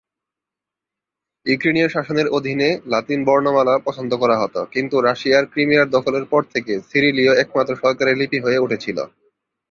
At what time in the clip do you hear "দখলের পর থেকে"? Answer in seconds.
5.89-6.73